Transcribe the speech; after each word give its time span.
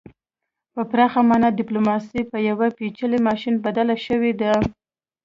په 0.73 0.81
پراخه 0.91 1.21
مانا 1.29 1.49
ډیپلوماسي 1.59 2.21
په 2.31 2.37
یو 2.47 2.57
پیچلي 2.77 3.19
ماشین 3.27 3.55
بدله 3.65 3.95
شوې 4.05 4.31
ده 4.41 4.51